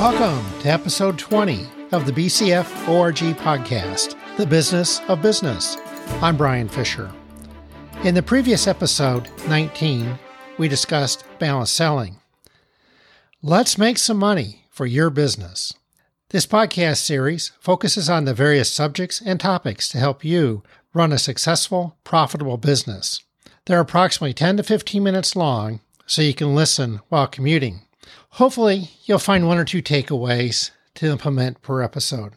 Welcome 0.00 0.60
to 0.60 0.68
episode 0.70 1.18
20 1.18 1.66
of 1.92 2.06
the 2.06 2.12
BCF 2.12 2.88
ORG 2.88 3.36
podcast, 3.36 4.16
The 4.38 4.46
Business 4.46 5.02
of 5.08 5.20
Business. 5.20 5.76
I'm 6.22 6.38
Brian 6.38 6.70
Fisher. 6.70 7.12
In 8.02 8.14
the 8.14 8.22
previous 8.22 8.66
episode, 8.66 9.28
19, 9.46 10.18
we 10.56 10.68
discussed 10.68 11.26
balance 11.38 11.70
selling. 11.70 12.16
Let's 13.42 13.76
make 13.76 13.98
some 13.98 14.16
money 14.16 14.64
for 14.70 14.86
your 14.86 15.10
business. 15.10 15.74
This 16.30 16.46
podcast 16.46 17.04
series 17.04 17.52
focuses 17.60 18.08
on 18.08 18.24
the 18.24 18.32
various 18.32 18.72
subjects 18.72 19.20
and 19.20 19.38
topics 19.38 19.86
to 19.90 19.98
help 19.98 20.24
you 20.24 20.62
run 20.94 21.12
a 21.12 21.18
successful, 21.18 21.98
profitable 22.04 22.56
business. 22.56 23.22
They're 23.66 23.80
approximately 23.80 24.32
10 24.32 24.56
to 24.56 24.62
15 24.62 25.02
minutes 25.02 25.36
long, 25.36 25.80
so 26.06 26.22
you 26.22 26.32
can 26.32 26.54
listen 26.54 27.00
while 27.10 27.26
commuting. 27.26 27.82
Hopefully, 28.30 28.90
you'll 29.04 29.18
find 29.18 29.46
one 29.46 29.58
or 29.58 29.64
two 29.64 29.82
takeaways 29.82 30.70
to 30.94 31.06
implement 31.06 31.62
per 31.62 31.82
episode. 31.82 32.32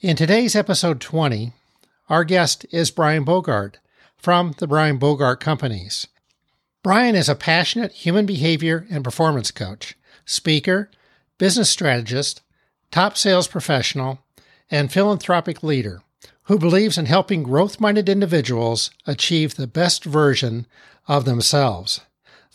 In 0.00 0.16
today's 0.16 0.56
episode 0.56 1.00
20, 1.00 1.52
our 2.08 2.24
guest 2.24 2.66
is 2.70 2.90
Brian 2.90 3.24
Bogert 3.24 3.74
from 4.16 4.54
the 4.58 4.66
Brian 4.66 4.98
Bogert 4.98 5.40
Companies. 5.40 6.06
Brian 6.82 7.14
is 7.14 7.28
a 7.28 7.34
passionate 7.34 7.92
human 7.92 8.26
behavior 8.26 8.86
and 8.90 9.04
performance 9.04 9.50
coach, 9.50 9.94
speaker, 10.24 10.90
business 11.38 11.70
strategist, 11.70 12.42
top 12.90 13.16
sales 13.16 13.46
professional, 13.46 14.20
and 14.70 14.92
philanthropic 14.92 15.62
leader 15.62 16.02
who 16.44 16.58
believes 16.58 16.98
in 16.98 17.06
helping 17.06 17.44
growth 17.44 17.80
minded 17.80 18.08
individuals 18.08 18.90
achieve 19.06 19.54
the 19.54 19.68
best 19.68 20.04
version 20.04 20.66
of 21.06 21.24
themselves, 21.24 22.00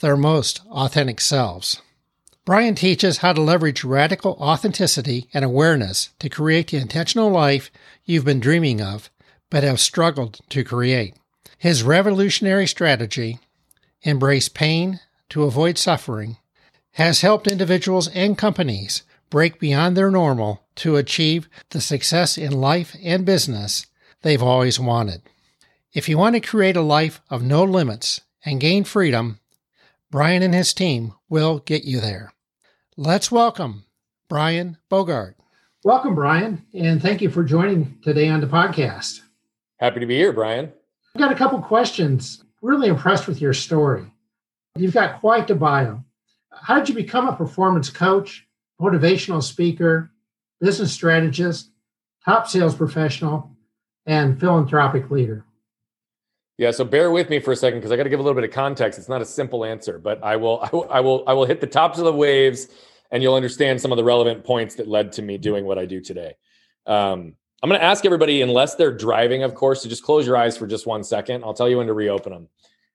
their 0.01 0.17
most 0.17 0.59
authentic 0.69 1.21
selves. 1.21 1.81
Brian 2.45 2.75
teaches 2.75 3.17
how 3.17 3.33
to 3.33 3.41
leverage 3.41 3.83
radical 3.83 4.33
authenticity 4.33 5.27
and 5.33 5.43
awareness 5.43 6.11
to 6.19 6.29
create 6.29 6.69
the 6.69 6.77
intentional 6.77 7.31
life 7.31 7.71
you've 8.03 8.23
been 8.23 8.39
dreaming 8.39 8.79
of, 8.79 9.09
but 9.49 9.63
have 9.63 9.79
struggled 9.79 10.39
to 10.49 10.63
create. 10.63 11.15
His 11.57 11.81
revolutionary 11.81 12.67
strategy, 12.67 13.39
Embrace 14.03 14.47
Pain 14.47 14.99
to 15.29 15.45
Avoid 15.45 15.79
Suffering, 15.79 16.37
has 16.91 17.21
helped 17.21 17.47
individuals 17.47 18.09
and 18.09 18.37
companies 18.37 19.01
break 19.31 19.59
beyond 19.59 19.97
their 19.97 20.11
normal 20.11 20.61
to 20.75 20.97
achieve 20.97 21.49
the 21.71 21.81
success 21.81 22.37
in 22.37 22.51
life 22.51 22.95
and 23.03 23.25
business 23.25 23.87
they've 24.21 24.43
always 24.43 24.79
wanted. 24.79 25.23
If 25.93 26.07
you 26.07 26.19
want 26.19 26.35
to 26.35 26.41
create 26.41 26.77
a 26.77 26.81
life 26.81 27.21
of 27.27 27.41
no 27.41 27.63
limits 27.63 28.21
and 28.45 28.61
gain 28.61 28.83
freedom, 28.83 29.39
Brian 30.11 30.43
and 30.43 30.53
his 30.53 30.75
team 30.75 31.13
will 31.27 31.57
get 31.57 31.85
you 31.85 31.99
there. 31.99 32.34
Let's 32.97 33.29
welcome 33.29 33.83
Brian 34.29 34.77
Bogert. 34.89 35.35
Welcome, 35.83 36.15
Brian, 36.15 36.65
and 36.73 37.01
thank 37.01 37.21
you 37.21 37.29
for 37.29 37.43
joining 37.43 37.99
today 38.01 38.29
on 38.29 38.39
the 38.39 38.47
podcast. 38.47 39.19
Happy 39.81 39.99
to 39.99 40.05
be 40.05 40.15
here, 40.15 40.31
Brian. 40.31 40.71
I've 41.13 41.19
got 41.19 41.33
a 41.33 41.35
couple 41.35 41.59
questions. 41.61 42.45
Really 42.61 42.87
impressed 42.87 43.27
with 43.27 43.41
your 43.41 43.53
story. 43.53 44.05
You've 44.77 44.93
got 44.93 45.19
quite 45.19 45.45
the 45.49 45.55
bio. 45.55 46.05
How 46.53 46.79
did 46.79 46.87
you 46.87 46.95
become 46.95 47.27
a 47.27 47.35
performance 47.35 47.89
coach, 47.89 48.47
motivational 48.79 49.43
speaker, 49.43 50.09
business 50.61 50.93
strategist, 50.93 51.71
top 52.23 52.47
sales 52.47 52.75
professional, 52.75 53.51
and 54.05 54.39
philanthropic 54.39 55.11
leader? 55.11 55.43
Yeah, 56.57 56.71
so 56.71 56.85
bear 56.85 57.11
with 57.11 57.29
me 57.29 57.39
for 57.39 57.51
a 57.51 57.55
second 57.55 57.79
because 57.79 57.91
I 57.91 57.97
got 57.97 58.03
to 58.03 58.09
give 58.09 58.19
a 58.19 58.23
little 58.23 58.39
bit 58.39 58.47
of 58.47 58.55
context. 58.55 58.97
It's 58.97 59.09
not 59.09 59.21
a 59.21 59.25
simple 59.25 59.65
answer, 59.65 59.99
but 59.99 60.23
I 60.23 60.37
will, 60.37 60.61
I 60.63 60.69
will, 60.71 60.87
I 60.89 60.99
will, 61.01 61.23
I 61.27 61.33
will 61.33 61.45
hit 61.45 61.61
the 61.61 61.67
tops 61.67 61.99
of 61.99 62.05
the 62.05 62.13
waves, 62.13 62.67
and 63.11 63.21
you'll 63.21 63.35
understand 63.35 63.81
some 63.81 63.91
of 63.91 63.97
the 63.97 64.03
relevant 64.03 64.43
points 64.43 64.75
that 64.75 64.87
led 64.87 65.11
to 65.13 65.21
me 65.21 65.37
doing 65.37 65.65
what 65.65 65.77
I 65.77 65.85
do 65.85 65.99
today. 65.99 66.35
Um, 66.85 67.35
I'm 67.61 67.69
going 67.69 67.79
to 67.79 67.85
ask 67.85 68.05
everybody, 68.05 68.41
unless 68.41 68.75
they're 68.75 68.95
driving, 68.95 69.43
of 69.43 69.55
course, 69.55 69.81
to 69.81 69.89
just 69.89 70.03
close 70.03 70.25
your 70.25 70.37
eyes 70.37 70.55
for 70.55 70.67
just 70.67 70.85
one 70.85 71.03
second. 71.03 71.43
I'll 71.43 71.53
tell 71.53 71.67
you 71.67 71.77
when 71.77 71.87
to 71.87 71.93
reopen 71.93 72.31
them, 72.31 72.47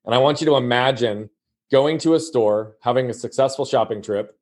and 0.04 0.15
I 0.15 0.19
want 0.19 0.41
you 0.41 0.47
to 0.47 0.56
imagine 0.56 1.28
going 1.71 1.98
to 1.98 2.15
a 2.15 2.21
store, 2.21 2.77
having 2.81 3.10
a 3.10 3.15
successful 3.15 3.65
shopping 3.65 4.03
trip, 4.03 4.38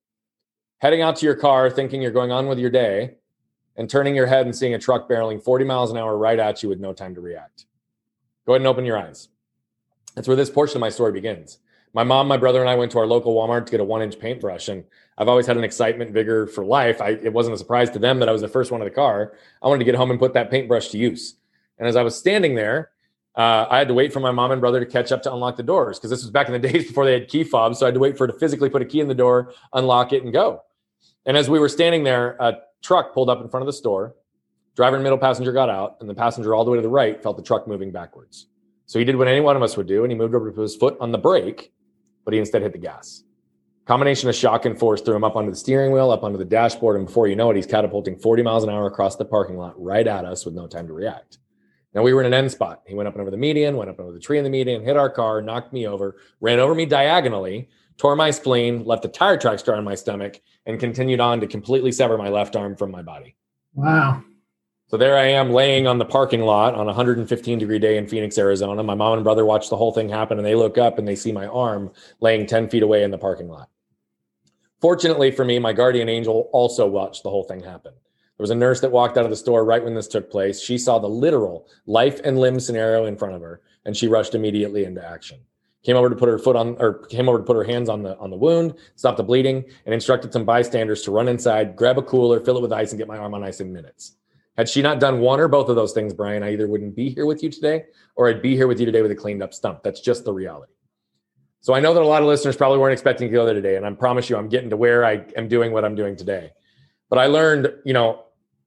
heading 0.78 1.02
out 1.02 1.16
to 1.16 1.26
your 1.26 1.34
car, 1.34 1.70
thinking 1.70 2.00
you're 2.00 2.10
going 2.10 2.30
on 2.30 2.46
with 2.46 2.58
your 2.58 2.70
day, 2.70 3.16
and 3.76 3.88
turning 3.88 4.14
your 4.14 4.26
head 4.26 4.46
and 4.46 4.54
seeing 4.54 4.74
a 4.74 4.78
truck 4.78 5.08
barreling 5.08 5.42
40 5.42 5.64
miles 5.64 5.90
an 5.90 5.96
hour 5.96 6.16
right 6.16 6.38
at 6.38 6.62
you 6.62 6.68
with 6.68 6.80
no 6.80 6.92
time 6.92 7.14
to 7.14 7.20
react. 7.20 7.66
Go 8.48 8.54
ahead 8.54 8.62
and 8.62 8.66
open 8.68 8.86
your 8.86 8.96
eyes. 8.96 9.28
That's 10.14 10.26
where 10.26 10.34
this 10.34 10.48
portion 10.48 10.78
of 10.78 10.80
my 10.80 10.88
story 10.88 11.12
begins. 11.12 11.58
My 11.92 12.02
mom, 12.02 12.26
my 12.26 12.38
brother, 12.38 12.62
and 12.62 12.70
I 12.70 12.76
went 12.76 12.90
to 12.92 12.98
our 12.98 13.06
local 13.06 13.34
Walmart 13.34 13.66
to 13.66 13.70
get 13.70 13.78
a 13.78 13.84
one 13.84 14.00
inch 14.00 14.18
paintbrush. 14.18 14.68
And 14.68 14.84
I've 15.18 15.28
always 15.28 15.46
had 15.46 15.58
an 15.58 15.64
excitement, 15.64 16.12
vigor 16.12 16.46
for 16.46 16.64
life. 16.64 17.02
I, 17.02 17.10
it 17.10 17.34
wasn't 17.34 17.56
a 17.56 17.58
surprise 17.58 17.90
to 17.90 17.98
them 17.98 18.20
that 18.20 18.28
I 18.30 18.32
was 18.32 18.40
the 18.40 18.48
first 18.48 18.72
one 18.72 18.80
in 18.80 18.86
the 18.86 18.90
car. 18.90 19.34
I 19.62 19.68
wanted 19.68 19.80
to 19.80 19.84
get 19.84 19.96
home 19.96 20.10
and 20.10 20.18
put 20.18 20.32
that 20.32 20.50
paintbrush 20.50 20.88
to 20.88 20.98
use. 20.98 21.34
And 21.78 21.86
as 21.86 21.94
I 21.94 22.02
was 22.02 22.16
standing 22.16 22.54
there, 22.54 22.90
uh, 23.36 23.66
I 23.68 23.76
had 23.76 23.88
to 23.88 23.94
wait 23.94 24.14
for 24.14 24.20
my 24.20 24.30
mom 24.30 24.50
and 24.50 24.62
brother 24.62 24.80
to 24.80 24.86
catch 24.86 25.12
up 25.12 25.22
to 25.24 25.32
unlock 25.34 25.58
the 25.58 25.62
doors 25.62 25.98
because 25.98 26.08
this 26.08 26.22
was 26.22 26.30
back 26.30 26.48
in 26.48 26.54
the 26.54 26.68
days 26.70 26.86
before 26.86 27.04
they 27.04 27.12
had 27.12 27.28
key 27.28 27.44
fobs. 27.44 27.78
So 27.78 27.84
I 27.84 27.88
had 27.88 27.94
to 27.96 28.00
wait 28.00 28.16
for 28.16 28.26
her 28.26 28.32
to 28.32 28.38
physically 28.38 28.70
put 28.70 28.80
a 28.80 28.86
key 28.86 29.00
in 29.00 29.08
the 29.08 29.14
door, 29.14 29.52
unlock 29.74 30.14
it, 30.14 30.22
and 30.22 30.32
go. 30.32 30.62
And 31.26 31.36
as 31.36 31.50
we 31.50 31.58
were 31.58 31.68
standing 31.68 32.02
there, 32.02 32.38
a 32.40 32.60
truck 32.82 33.12
pulled 33.12 33.28
up 33.28 33.42
in 33.42 33.48
front 33.50 33.60
of 33.60 33.66
the 33.66 33.74
store. 33.74 34.14
Driver 34.78 34.94
and 34.94 35.02
middle 35.02 35.18
passenger 35.18 35.50
got 35.50 35.68
out, 35.68 35.96
and 35.98 36.08
the 36.08 36.14
passenger 36.14 36.54
all 36.54 36.64
the 36.64 36.70
way 36.70 36.78
to 36.78 36.82
the 36.82 36.88
right 36.88 37.20
felt 37.20 37.36
the 37.36 37.42
truck 37.42 37.66
moving 37.66 37.90
backwards. 37.90 38.46
So 38.86 39.00
he 39.00 39.04
did 39.04 39.16
what 39.16 39.26
any 39.26 39.40
one 39.40 39.56
of 39.56 39.62
us 39.64 39.76
would 39.76 39.88
do, 39.88 40.04
and 40.04 40.12
he 40.12 40.16
moved 40.16 40.36
over 40.36 40.52
to 40.52 40.60
his 40.60 40.76
foot 40.76 40.96
on 41.00 41.10
the 41.10 41.18
brake, 41.18 41.72
but 42.24 42.32
he 42.32 42.38
instead 42.38 42.62
hit 42.62 42.70
the 42.70 42.78
gas. 42.78 43.24
Combination 43.86 44.28
of 44.28 44.36
shock 44.36 44.66
and 44.66 44.78
force 44.78 45.00
threw 45.00 45.16
him 45.16 45.24
up 45.24 45.34
onto 45.34 45.50
the 45.50 45.56
steering 45.56 45.90
wheel, 45.90 46.12
up 46.12 46.22
onto 46.22 46.38
the 46.38 46.44
dashboard, 46.44 46.94
and 46.94 47.06
before 47.06 47.26
you 47.26 47.34
know 47.34 47.50
it, 47.50 47.56
he's 47.56 47.66
catapulting 47.66 48.20
40 48.20 48.44
miles 48.44 48.62
an 48.62 48.70
hour 48.70 48.86
across 48.86 49.16
the 49.16 49.24
parking 49.24 49.56
lot 49.56 49.74
right 49.82 50.06
at 50.06 50.24
us 50.24 50.44
with 50.44 50.54
no 50.54 50.68
time 50.68 50.86
to 50.86 50.92
react. 50.92 51.38
Now 51.92 52.02
we 52.02 52.14
were 52.14 52.20
in 52.20 52.28
an 52.28 52.34
end 52.34 52.52
spot. 52.52 52.82
He 52.86 52.94
went 52.94 53.08
up 53.08 53.14
and 53.14 53.20
over 53.20 53.32
the 53.32 53.36
median, 53.36 53.76
went 53.76 53.90
up 53.90 53.98
and 53.98 54.04
over 54.04 54.14
the 54.14 54.20
tree 54.20 54.38
in 54.38 54.44
the 54.44 54.48
median, 54.48 54.84
hit 54.84 54.96
our 54.96 55.10
car, 55.10 55.42
knocked 55.42 55.72
me 55.72 55.88
over, 55.88 56.18
ran 56.40 56.60
over 56.60 56.76
me 56.76 56.86
diagonally, 56.86 57.68
tore 57.96 58.14
my 58.14 58.30
spleen, 58.30 58.84
left 58.84 59.04
a 59.04 59.08
tire 59.08 59.38
track 59.38 59.58
scar 59.58 59.74
on 59.74 59.82
my 59.82 59.96
stomach, 59.96 60.40
and 60.66 60.78
continued 60.78 61.18
on 61.18 61.40
to 61.40 61.48
completely 61.48 61.90
sever 61.90 62.16
my 62.16 62.28
left 62.28 62.54
arm 62.54 62.76
from 62.76 62.92
my 62.92 63.02
body. 63.02 63.34
Wow. 63.74 64.22
So 64.90 64.96
there 64.96 65.18
I 65.18 65.26
am 65.26 65.50
laying 65.50 65.86
on 65.86 65.98
the 65.98 66.06
parking 66.06 66.40
lot 66.40 66.74
on 66.74 66.84
a 66.84 66.96
115 66.96 67.58
degree 67.58 67.78
day 67.78 67.98
in 67.98 68.06
Phoenix, 68.06 68.38
Arizona. 68.38 68.82
My 68.82 68.94
mom 68.94 69.12
and 69.18 69.22
brother 69.22 69.44
watch 69.44 69.68
the 69.68 69.76
whole 69.76 69.92
thing 69.92 70.08
happen 70.08 70.38
and 70.38 70.46
they 70.46 70.54
look 70.54 70.78
up 70.78 70.98
and 70.98 71.06
they 71.06 71.14
see 71.14 71.30
my 71.30 71.46
arm 71.46 71.92
laying 72.20 72.46
10 72.46 72.70
feet 72.70 72.82
away 72.82 73.02
in 73.02 73.10
the 73.10 73.18
parking 73.18 73.48
lot. 73.48 73.68
Fortunately 74.80 75.30
for 75.30 75.44
me, 75.44 75.58
my 75.58 75.74
guardian 75.74 76.08
angel 76.08 76.48
also 76.54 76.86
watched 76.86 77.22
the 77.22 77.28
whole 77.28 77.44
thing 77.44 77.62
happen. 77.62 77.92
There 77.92 78.44
was 78.44 78.48
a 78.48 78.54
nurse 78.54 78.80
that 78.80 78.90
walked 78.90 79.18
out 79.18 79.24
of 79.24 79.30
the 79.30 79.36
store 79.36 79.62
right 79.62 79.84
when 79.84 79.94
this 79.94 80.08
took 80.08 80.30
place. 80.30 80.58
She 80.58 80.78
saw 80.78 80.98
the 80.98 81.06
literal 81.06 81.68
life 81.84 82.22
and 82.24 82.40
limb 82.40 82.58
scenario 82.58 83.04
in 83.04 83.18
front 83.18 83.34
of 83.34 83.42
her 83.42 83.60
and 83.84 83.94
she 83.94 84.08
rushed 84.08 84.34
immediately 84.34 84.84
into 84.84 85.06
action. 85.06 85.38
Came 85.82 85.96
over 85.96 86.08
to 86.08 86.16
put 86.16 86.30
her 86.30 86.38
foot 86.38 86.56
on 86.56 86.76
or 86.78 87.04
came 87.08 87.28
over 87.28 87.36
to 87.36 87.44
put 87.44 87.56
her 87.56 87.64
hands 87.64 87.90
on 87.90 88.02
the 88.02 88.16
on 88.16 88.30
the 88.30 88.36
wound, 88.38 88.74
stopped 88.96 89.18
the 89.18 89.22
bleeding, 89.22 89.66
and 89.84 89.92
instructed 89.92 90.32
some 90.32 90.46
bystanders 90.46 91.02
to 91.02 91.10
run 91.10 91.28
inside, 91.28 91.76
grab 91.76 91.98
a 91.98 92.02
cooler, 92.02 92.40
fill 92.40 92.56
it 92.56 92.62
with 92.62 92.72
ice, 92.72 92.90
and 92.92 92.98
get 92.98 93.06
my 93.06 93.18
arm 93.18 93.34
on 93.34 93.44
ice 93.44 93.60
in 93.60 93.70
minutes. 93.70 94.14
Had 94.58 94.68
she 94.68 94.82
not 94.82 94.98
done 94.98 95.20
one 95.20 95.38
or 95.38 95.46
both 95.46 95.68
of 95.68 95.76
those 95.76 95.92
things, 95.92 96.12
Brian, 96.12 96.42
I 96.42 96.52
either 96.52 96.66
wouldn't 96.66 96.96
be 96.96 97.10
here 97.10 97.26
with 97.26 97.44
you 97.44 97.48
today 97.48 97.84
or 98.16 98.28
I'd 98.28 98.42
be 98.42 98.56
here 98.56 98.66
with 98.66 98.80
you 98.80 98.86
today 98.86 99.02
with 99.02 99.12
a 99.12 99.14
cleaned 99.14 99.40
up 99.40 99.54
stump. 99.54 99.84
That's 99.84 100.00
just 100.00 100.24
the 100.24 100.32
reality. 100.32 100.72
So 101.60 101.74
I 101.74 101.80
know 101.80 101.94
that 101.94 102.02
a 102.02 102.06
lot 102.06 102.22
of 102.22 102.28
listeners 102.28 102.56
probably 102.56 102.78
weren't 102.78 102.92
expecting 102.92 103.28
to 103.28 103.32
go 103.32 103.44
there 103.44 103.54
today. 103.54 103.76
And 103.76 103.86
I 103.86 103.92
promise 103.92 104.28
you, 104.28 104.36
I'm 104.36 104.48
getting 104.48 104.70
to 104.70 104.76
where 104.76 105.04
I 105.04 105.24
am 105.36 105.46
doing 105.46 105.70
what 105.72 105.84
I'm 105.84 105.94
doing 105.94 106.16
today. 106.16 106.50
But 107.08 107.20
I 107.20 107.26
learned, 107.26 107.72
you 107.84 107.92
know, 107.92 108.24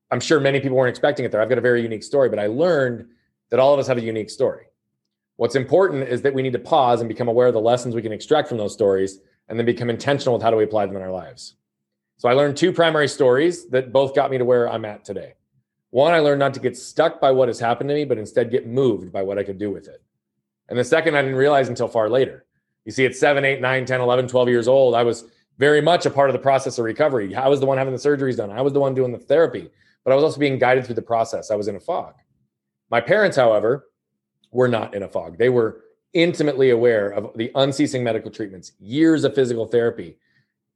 I'm 0.10 0.22
sure 0.22 0.40
many 0.40 0.62
people 0.62 0.78
weren't 0.78 0.90
expecting 0.90 1.26
it 1.26 1.32
there. 1.32 1.42
I've 1.42 1.50
got 1.50 1.58
a 1.58 1.62
very 1.62 1.82
unique 1.82 2.04
story, 2.04 2.30
but 2.30 2.40
I 2.40 2.48
learned 2.48 3.08
that 3.50 3.60
all 3.60 3.74
of 3.74 3.80
us 3.80 3.88
have 3.88 3.98
a 3.98 4.02
unique 4.02 4.30
story. 4.30 4.68
What's 5.36 5.56
important 5.56 6.08
is 6.08 6.22
that 6.22 6.34
we 6.34 6.42
need 6.42 6.54
to 6.54 6.60
pause 6.60 7.02
and 7.02 7.10
become 7.10 7.28
aware 7.28 7.48
of 7.48 7.54
the 7.54 7.60
lessons 7.60 7.96
we 7.96 8.02
can 8.02 8.14
extract 8.14 8.48
from 8.48 8.58
those 8.58 8.72
stories 8.72 9.20
and 9.50 9.60
then 9.60 9.66
become 9.66 9.90
intentional 9.90 10.36
with 10.36 10.44
how 10.44 10.52
do 10.52 10.56
we 10.56 10.64
apply 10.64 10.86
them 10.86 10.96
in 10.96 11.02
our 11.02 11.12
lives. 11.12 11.56
So 12.16 12.30
I 12.30 12.34
learned 12.34 12.56
two 12.56 12.72
primary 12.72 13.10
stories 13.10 13.68
that 13.72 13.92
both 13.92 14.16
got 14.16 14.32
me 14.32 14.38
to 14.38 14.46
where 14.46 14.70
I'm 14.70 14.86
at 14.86 15.04
today. 15.04 15.34
One, 15.92 16.14
I 16.14 16.20
learned 16.20 16.40
not 16.40 16.54
to 16.56 16.60
get 16.60 16.78
stuck 16.78 17.22
by 17.22 17.32
what 17.32 17.50
has 17.50 17.60
happened 17.60 17.90
to 17.90 17.96
me, 17.96 18.06
but 18.06 18.18
instead 18.18 18.50
get 18.50 18.66
moved 18.66 19.12
by 19.12 19.22
what 19.22 19.38
I 19.38 19.44
could 19.44 19.60
do 19.60 19.70
with 19.70 19.88
it. 19.88 20.02
And 20.70 20.80
the 20.80 20.84
second, 20.84 21.16
I 21.16 21.22
didn't 21.22 21.38
realize 21.38 21.68
until 21.70 21.90
far 21.90 22.10
later. 22.10 22.46
You 22.86 22.92
see, 22.92 23.06
at 23.06 23.16
7, 23.16 23.44
8, 23.44 23.62
9, 23.62 23.86
10, 23.86 24.02
11, 24.02 24.28
12 24.28 24.50
years 24.50 24.68
old, 24.68 24.96
I 24.96 25.04
was 25.04 25.26
very 25.58 25.82
much 25.82 26.06
a 26.06 26.10
part 26.10 26.30
of 26.30 26.34
the 26.34 26.40
process 26.40 26.80
of 26.80 26.86
recovery. 26.86 27.36
I 27.36 27.48
was 27.50 27.60
the 27.60 27.66
one 27.66 27.78
having 27.78 27.94
the 27.94 28.00
surgeries 28.00 28.38
done, 28.38 28.52
I 28.52 28.62
was 28.62 28.74
the 28.74 28.80
one 28.80 28.96
doing 28.96 29.12
the 29.12 29.20
therapy, 29.20 29.70
but 30.04 30.12
I 30.12 30.16
was 30.16 30.24
also 30.24 30.40
being 30.40 30.58
guided 30.58 30.86
through 30.86 30.96
the 30.96 31.02
process. 31.02 31.52
I 31.52 31.56
was 31.56 31.68
in 31.68 31.76
a 31.76 31.80
fog. 31.80 32.16
My 32.90 33.02
parents, 33.02 33.38
however, 33.38 33.90
were 34.52 34.68
not 34.68 34.96
in 34.96 35.04
a 35.04 35.08
fog. 35.10 35.38
They 35.38 35.50
were 35.50 35.84
intimately 36.14 36.72
aware 36.72 37.10
of 37.10 37.38
the 37.38 37.52
unceasing 37.56 38.04
medical 38.04 38.32
treatments, 38.32 38.74
years 38.80 39.24
of 39.24 39.36
physical 39.36 39.66
therapy. 39.66 40.18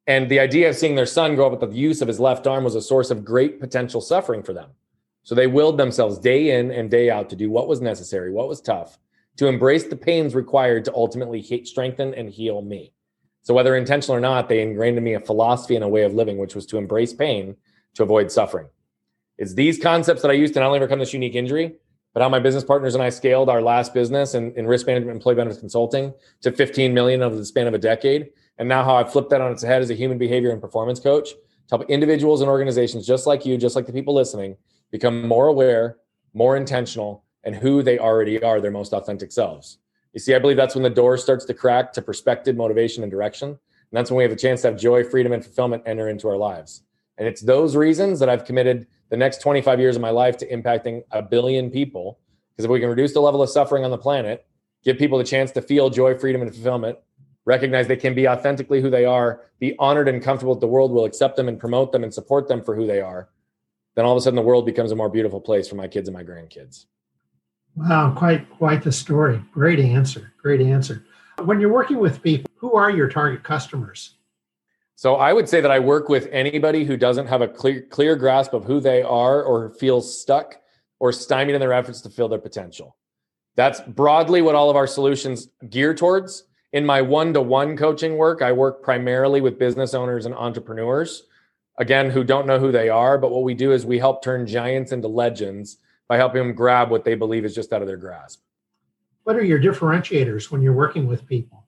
And 0.08 0.30
the 0.30 0.40
idea 0.40 0.70
of 0.70 0.76
seeing 0.76 0.96
their 0.96 1.06
son 1.06 1.36
grow 1.36 1.48
up 1.48 1.60
with 1.60 1.72
the 1.72 1.78
use 1.78 2.02
of 2.02 2.08
his 2.08 2.20
left 2.20 2.48
arm 2.48 2.64
was 2.64 2.76
a 2.76 2.82
source 2.82 3.12
of 3.12 3.26
great 3.26 3.60
potential 3.60 4.02
suffering 4.02 4.44
for 4.44 4.54
them. 4.54 4.70
So 5.26 5.34
they 5.34 5.48
willed 5.48 5.80
themselves 5.80 6.20
day 6.20 6.58
in 6.58 6.70
and 6.70 6.90
day 6.90 7.10
out 7.10 7.32
to 7.32 7.36
do 7.36 7.50
what 7.50 7.68
was 7.68 7.82
necessary, 7.82 8.32
what 8.32 8.48
was 8.48 8.62
tough, 8.62 9.00
to 9.38 9.48
embrace 9.48 9.84
the 9.86 9.96
pains 9.96 10.36
required 10.36 10.86
to 10.86 10.94
ultimately 10.94 11.42
strengthen 11.66 12.14
and 12.14 12.30
heal 12.30 12.62
me. 12.62 12.94
So 13.42 13.54
whether 13.56 13.76
intentional 13.76 14.16
or 14.16 14.22
not, 14.22 14.48
they 14.48 14.62
ingrained 14.62 15.00
in 15.00 15.04
me 15.04 15.16
a 15.16 15.20
philosophy 15.20 15.76
and 15.76 15.84
a 15.84 15.88
way 15.90 16.04
of 16.04 16.14
living, 16.14 16.38
which 16.38 16.54
was 16.54 16.68
to 16.68 16.78
embrace 16.78 17.12
pain 17.12 17.56
to 17.96 18.04
avoid 18.04 18.32
suffering. 18.32 18.68
It's 19.40 19.56
these 19.56 19.80
concepts 19.80 20.22
that 20.22 20.30
I 20.30 20.36
used 20.36 20.54
to 20.54 20.60
not 20.60 20.68
only 20.68 20.78
overcome 20.78 21.00
this 21.00 21.12
unique 21.14 21.34
injury, 21.34 21.74
but 22.14 22.22
how 22.22 22.30
my 22.30 22.40
business 22.40 22.64
partners 22.64 22.94
and 22.94 23.04
I 23.04 23.10
scaled 23.10 23.50
our 23.50 23.64
last 23.64 23.96
business 23.96 24.36
in, 24.36 24.54
in 24.54 24.68
risk 24.68 24.86
management, 24.86 25.16
employee 25.16 25.36
benefits 25.36 25.60
consulting 25.60 26.14
to 26.42 26.52
15 26.52 26.94
million 26.94 27.24
over 27.24 27.36
the 27.36 27.46
span 27.46 27.66
of 27.66 27.74
a 27.74 27.80
decade. 27.80 28.30
And 28.60 28.70
now 28.70 28.84
how 28.84 28.96
I 28.96 29.04
flipped 29.04 29.32
that 29.32 29.42
on 29.42 29.52
its 29.52 29.64
head 29.64 29.82
as 29.82 29.90
a 29.90 29.96
human 29.96 30.20
behavior 30.20 30.52
and 30.52 30.62
performance 30.62 31.00
coach 31.00 31.30
to 31.32 31.78
help 31.78 31.90
individuals 31.90 32.42
and 32.42 32.50
organizations 32.50 33.08
just 33.08 33.26
like 33.26 33.44
you, 33.44 33.58
just 33.58 33.76
like 33.76 33.88
the 33.88 33.92
people 33.92 34.14
listening, 34.14 34.56
become 34.96 35.28
more 35.28 35.48
aware, 35.48 35.98
more 36.34 36.56
intentional, 36.56 37.26
and 37.44 37.54
who 37.54 37.84
they 37.84 38.00
already 38.00 38.42
are, 38.42 38.62
their 38.62 38.72
most 38.72 38.94
authentic 38.94 39.32
selves. 39.32 39.80
You 40.14 40.22
see, 40.22 40.34
I 40.34 40.40
believe 40.40 40.56
that's 40.56 40.74
when 40.74 40.84
the 40.84 40.90
door 40.90 41.18
starts 41.18 41.44
to 41.46 41.54
crack 41.54 41.92
to 41.94 42.02
perspective, 42.02 42.56
motivation, 42.56 43.04
and 43.04 43.12
direction. 43.12 43.50
And 43.50 43.92
that's 43.92 44.10
when 44.10 44.18
we 44.18 44.24
have 44.24 44.32
a 44.32 44.38
chance 44.38 44.62
to 44.62 44.70
have 44.70 44.80
joy, 44.80 45.04
freedom, 45.04 45.34
and 45.34 45.44
fulfillment 45.44 45.84
enter 45.86 46.08
into 46.08 46.30
our 46.30 46.38
lives. 46.38 46.84
And 47.18 47.28
it's 47.28 47.42
those 47.42 47.76
reasons 47.76 48.20
that 48.20 48.30
I've 48.30 48.46
committed 48.46 48.88
the 49.10 49.18
next 49.18 49.42
25 49.42 49.82
years 49.82 49.98
of 49.98 50.02
my 50.02 50.12
life 50.12 50.38
to 50.38 50.48
impacting 50.48 51.04
a 51.12 51.22
billion 51.22 51.70
people. 51.70 52.20
Because 52.52 52.66
if 52.66 52.72
we 52.72 52.80
can 52.80 52.90
reduce 52.90 53.14
the 53.14 53.20
level 53.20 53.42
of 53.42 53.50
suffering 53.50 53.84
on 53.84 53.92
the 53.92 53.98
planet, 53.98 54.46
give 54.86 54.98
people 54.98 55.18
the 55.18 55.26
chance 55.26 55.52
to 55.52 55.62
feel 55.62 55.90
joy, 55.90 56.18
freedom, 56.18 56.42
and 56.42 56.54
fulfillment, 56.54 56.98
recognize 57.44 57.88
they 57.88 57.98
can 57.98 58.16
be 58.16 58.30
authentically 58.30 58.82
who 58.82 58.90
they 58.90 59.04
are, 59.04 59.42
be 59.60 59.76
honored 59.78 60.08
and 60.08 60.24
comfortable 60.24 60.56
that 60.56 60.62
the 60.62 60.68
world 60.68 60.92
will 60.92 61.04
accept 61.04 61.36
them 61.36 61.50
and 61.50 61.60
promote 61.60 61.92
them 61.92 62.04
and 62.04 62.14
support 62.14 62.48
them 62.48 62.64
for 62.64 62.76
who 62.76 62.88
they 62.88 63.02
are, 63.02 63.30
then 63.96 64.06
all 64.06 64.12
of 64.12 64.18
a 64.18 64.22
sudden 64.22 64.36
the 64.36 64.42
world 64.42 64.66
becomes 64.66 64.92
a 64.92 64.96
more 64.96 65.10
beautiful 65.10 65.42
place 65.42 65.68
for 65.68 65.76
my 65.76 65.88
kids 65.88 66.08
and 66.08 66.16
my 66.16 66.24
grandkids. 66.24 66.86
Wow, 67.76 68.14
quite 68.16 68.50
quite 68.50 68.84
the 68.84 68.92
story. 68.92 69.42
Great 69.52 69.80
answer. 69.80 70.34
Great 70.42 70.62
answer. 70.62 71.06
When 71.44 71.60
you're 71.60 71.74
working 71.74 72.00
with 72.00 72.22
people, 72.22 72.50
who 72.56 72.74
are 72.74 72.90
your 72.90 73.10
target 73.10 73.44
customers? 73.44 74.16
So 74.96 75.16
I 75.16 75.34
would 75.34 75.50
say 75.50 75.60
that 75.60 75.72
I 75.72 75.80
work 75.80 76.08
with 76.08 76.30
anybody 76.32 76.86
who 76.86 76.96
doesn't 76.96 77.28
have 77.28 77.42
a 77.42 77.48
clear 77.48 77.82
clear 77.82 78.16
grasp 78.16 78.54
of 78.54 78.64
who 78.64 78.80
they 78.80 79.02
are 79.02 79.44
or 79.44 79.72
feels 79.72 80.22
stuck 80.22 80.56
or 81.00 81.12
stymied 81.12 81.56
in 81.56 81.60
their 81.60 81.74
efforts 81.74 82.00
to 82.02 82.10
fill 82.10 82.30
their 82.30 82.40
potential. 82.40 82.96
That's 83.56 83.82
broadly 83.82 84.42
what 84.42 84.56
all 84.56 84.70
of 84.70 84.76
our 84.76 84.88
solutions 84.88 85.50
gear 85.70 85.94
towards. 85.94 86.46
In 86.72 86.86
my 86.86 87.02
one-to-one 87.02 87.78
coaching 87.78 88.18
work, 88.18 88.42
I 88.42 88.52
work 88.52 88.84
primarily 88.84 89.40
with 89.40 89.60
business 89.60 89.94
owners 89.94 90.26
and 90.26 90.36
entrepreneurs, 90.36 91.24
again, 91.78 92.10
who 92.10 92.24
don't 92.24 92.48
know 92.48 92.60
who 92.60 92.72
they 92.72 92.90
are, 92.90 93.18
but 93.18 93.32
what 93.32 93.44
we 93.44 93.54
do 93.54 93.72
is 93.72 93.86
we 93.86 94.00
help 94.00 94.24
turn 94.24 94.48
giants 94.48 94.92
into 94.92 95.08
legends 95.08 95.78
by 96.08 96.18
helping 96.18 96.40
them 96.40 96.56
grab 96.56 96.90
what 96.90 97.04
they 97.04 97.16
believe 97.16 97.46
is 97.46 97.56
just 97.56 97.74
out 97.74 97.82
of 97.82 97.88
their 97.88 97.98
grasp. 97.98 98.42
What 99.24 99.36
are 99.36 99.44
your 99.44 99.60
differentiators 99.60 100.52
when 100.52 100.62
you're 100.62 100.74
working 100.74 101.08
with 101.08 101.26
people? 101.26 101.66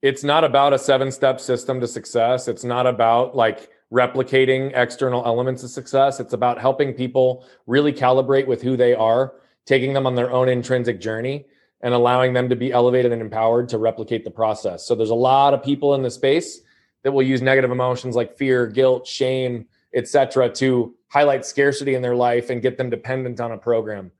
It's 0.00 0.24
not 0.24 0.44
about 0.44 0.72
a 0.72 0.78
seven 0.78 1.12
step 1.12 1.40
system 1.40 1.80
to 1.80 1.88
success. 1.88 2.48
It's 2.48 2.64
not 2.64 2.86
about 2.86 3.36
like 3.36 3.70
replicating 3.92 4.72
external 4.74 5.24
elements 5.26 5.62
of 5.62 5.70
success. 5.70 6.18
It's 6.18 6.32
about 6.32 6.60
helping 6.60 6.94
people 6.94 7.44
really 7.66 7.92
calibrate 7.92 8.46
with 8.46 8.62
who 8.62 8.76
they 8.76 8.94
are, 8.94 9.34
taking 9.66 9.92
them 9.92 10.06
on 10.06 10.14
their 10.14 10.30
own 10.30 10.48
intrinsic 10.48 11.00
journey 11.00 11.46
and 11.82 11.92
allowing 11.94 12.32
them 12.32 12.48
to 12.48 12.56
be 12.56 12.72
elevated 12.72 13.12
and 13.12 13.20
empowered 13.20 13.68
to 13.68 13.78
replicate 13.78 14.24
the 14.24 14.30
process. 14.30 14.86
So 14.86 14.94
there's 14.94 15.10
a 15.10 15.14
lot 15.14 15.52
of 15.52 15.62
people 15.62 15.94
in 15.94 16.02
the 16.02 16.10
space 16.10 16.60
that 17.02 17.12
will 17.12 17.22
use 17.22 17.42
negative 17.42 17.70
emotions 17.70 18.16
like 18.16 18.36
fear, 18.36 18.66
guilt, 18.66 19.06
shame, 19.06 19.66
etc., 19.94 20.48
to 20.50 20.94
highlight 21.08 21.44
scarcity 21.44 21.94
in 21.94 22.02
their 22.02 22.14
life 22.16 22.50
and 22.50 22.62
get 22.62 22.78
them 22.78 22.90
dependent 22.90 23.40
on 23.40 23.52
a 23.52 23.58
program. 23.58 24.10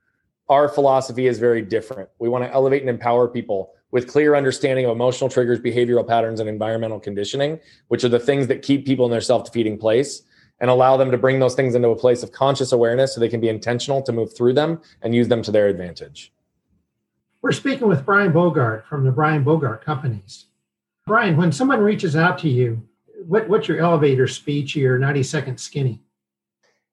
Our 0.49 0.67
philosophy 0.69 1.27
is 1.27 1.39
very 1.39 1.61
different. 1.61 2.09
We 2.19 2.29
want 2.29 2.43
to 2.43 2.53
elevate 2.53 2.81
and 2.81 2.89
empower 2.89 3.27
people 3.27 3.73
with 3.91 4.07
clear 4.07 4.35
understanding 4.35 4.85
of 4.85 4.91
emotional 4.91 5.29
triggers, 5.29 5.59
behavioral 5.59 6.05
patterns, 6.05 6.39
and 6.39 6.49
environmental 6.49 6.99
conditioning, 6.99 7.59
which 7.87 8.03
are 8.03 8.09
the 8.09 8.19
things 8.19 8.47
that 8.47 8.61
keep 8.61 8.85
people 8.85 9.05
in 9.05 9.11
their 9.11 9.21
self 9.21 9.45
defeating 9.45 9.77
place, 9.77 10.23
and 10.59 10.69
allow 10.69 10.97
them 10.97 11.11
to 11.11 11.17
bring 11.17 11.39
those 11.39 11.55
things 11.55 11.75
into 11.75 11.89
a 11.89 11.95
place 11.95 12.23
of 12.23 12.31
conscious 12.31 12.71
awareness 12.71 13.13
so 13.13 13.19
they 13.19 13.29
can 13.29 13.41
be 13.41 13.49
intentional 13.49 14.01
to 14.01 14.11
move 14.11 14.35
through 14.35 14.53
them 14.53 14.81
and 15.01 15.15
use 15.15 15.27
them 15.27 15.41
to 15.41 15.51
their 15.51 15.67
advantage. 15.67 16.33
We're 17.41 17.51
speaking 17.51 17.87
with 17.87 18.05
Brian 18.05 18.31
Bogert 18.31 18.85
from 18.85 19.03
the 19.03 19.11
Brian 19.11 19.43
Bogert 19.43 19.83
Companies. 19.83 20.45
Brian, 21.05 21.35
when 21.35 21.51
someone 21.51 21.81
reaches 21.81 22.15
out 22.15 22.37
to 22.39 22.49
you, 22.49 22.81
what, 23.25 23.47
what's 23.49 23.67
your 23.67 23.79
elevator 23.79 24.27
speech, 24.27 24.75
your 24.75 24.97
90 24.97 25.23
second 25.23 25.59
skinny? 25.59 26.01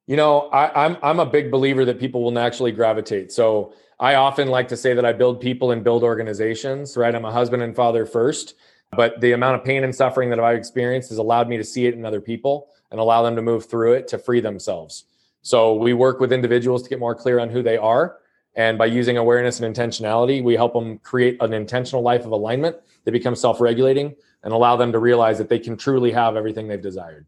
You 0.07 0.17
know, 0.17 0.49
I, 0.49 0.87
I'm 0.87 0.97
I'm 1.05 1.21
a 1.21 1.27
big 1.27 1.53
believer 1.53 1.85
that 1.85 2.01
people 2.01 2.25
will 2.25 2.33
naturally 2.33 2.73
gravitate. 2.73 3.31
So 3.31 3.75
I 4.01 4.17
often 4.17 4.49
like 4.49 4.67
to 4.69 4.77
say 4.77 4.93
that 4.93 5.05
I 5.05 5.13
build 5.13 5.41
people 5.41 5.71
and 5.71 5.85
build 5.85 6.03
organizations. 6.03 6.97
Right, 6.97 7.15
I'm 7.15 7.25
a 7.25 7.31
husband 7.31 7.63
and 7.63 7.77
father 7.77 8.05
first, 8.05 8.57
but 8.97 9.21
the 9.21 9.33
amount 9.33 9.55
of 9.61 9.65
pain 9.65 9.85
and 9.85 9.95
suffering 9.95 10.29
that 10.31 10.41
I've 10.41 10.57
experienced 10.57 11.11
has 11.11 11.19
allowed 11.19 11.49
me 11.49 11.57
to 11.59 11.65
see 11.65 11.87
it 11.87 11.95
in 11.95 12.05
other 12.05 12.21
people 12.21 12.71
and 12.91 12.99
allow 12.99 13.23
them 13.23 13.37
to 13.37 13.43
move 13.43 13.67
through 13.67 13.93
it 13.93 14.09
to 14.09 14.19
free 14.19 14.41
themselves. 14.41 15.05
So 15.43 15.75
we 15.75 15.95
work 15.95 16.19
with 16.19 16.33
individuals 16.33 16.83
to 16.83 16.89
get 16.89 16.99
more 16.99 17.15
clear 17.15 17.39
on 17.39 17.49
who 17.49 17.63
they 17.63 17.77
are. 17.77 18.19
And 18.55 18.79
by 18.79 18.87
using 18.87 19.17
awareness 19.17 19.61
and 19.61 19.75
intentionality, 19.75 20.43
we 20.43 20.55
help 20.55 20.73
them 20.73 20.99
create 20.99 21.37
an 21.41 21.53
intentional 21.53 22.03
life 22.03 22.25
of 22.25 22.33
alignment 22.33 22.77
that 23.05 23.13
becomes 23.13 23.41
self 23.41 23.61
regulating 23.61 24.15
and 24.43 24.53
allow 24.53 24.77
them 24.77 24.93
to 24.93 24.99
realize 24.99 25.39
that 25.39 25.49
they 25.49 25.59
can 25.59 25.77
truly 25.77 26.11
have 26.11 26.37
everything 26.37 26.69
they've 26.69 26.81
desired. 26.81 27.27